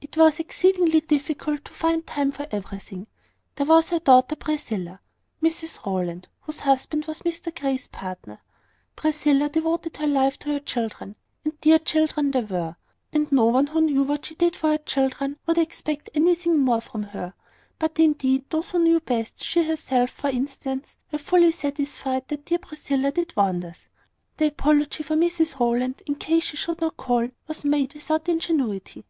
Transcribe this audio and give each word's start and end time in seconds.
It 0.00 0.16
was 0.16 0.40
exceedingly 0.40 0.98
difficult 0.98 1.64
to 1.64 1.72
find 1.72 2.04
time 2.04 2.32
for 2.32 2.48
everything. 2.50 3.06
There 3.54 3.66
was 3.66 3.90
her 3.90 4.00
dear 4.00 4.06
daughter, 4.06 4.34
Priscilla 4.34 5.00
(Mrs 5.40 5.86
Rowland, 5.86 6.26
whose 6.40 6.58
husband 6.58 7.06
was 7.06 7.20
Mr 7.22 7.54
Grey's 7.56 7.86
partner); 7.86 8.40
Priscilla 8.96 9.48
devoted 9.48 9.98
her 9.98 10.08
life 10.08 10.36
to 10.40 10.48
her 10.50 10.58
children 10.58 11.14
(and 11.44 11.60
dear 11.60 11.78
children 11.78 12.32
they 12.32 12.40
were); 12.42 12.74
and 13.12 13.30
no 13.30 13.46
one 13.46 13.68
who 13.68 13.80
knew 13.80 14.02
what 14.02 14.26
she 14.26 14.34
did 14.34 14.56
for 14.56 14.70
her 14.70 14.78
children 14.78 15.38
would 15.46 15.58
expect 15.58 16.10
anything 16.12 16.58
more 16.58 16.80
from 16.80 17.04
her; 17.04 17.34
but, 17.78 18.00
indeed, 18.00 18.46
those 18.50 18.72
who 18.72 18.80
knew 18.82 18.98
best, 18.98 19.44
she 19.44 19.62
herself, 19.62 20.10
for 20.10 20.28
instance, 20.30 20.96
were 21.12 21.20
fully 21.20 21.52
satisfied 21.52 22.26
that 22.26 22.40
her 22.40 22.44
dear 22.44 22.58
Priscilla 22.58 23.12
did 23.12 23.36
wonders. 23.36 23.88
The 24.38 24.46
apology 24.48 25.04
for 25.04 25.14
Mrs 25.14 25.60
Rowland, 25.60 26.02
in 26.04 26.16
case 26.16 26.42
she 26.46 26.56
should 26.56 26.80
not 26.80 26.96
call, 26.96 27.28
was 27.46 27.64
made 27.64 27.90
not 27.94 27.94
without 27.94 28.28
ingenuity. 28.28 29.04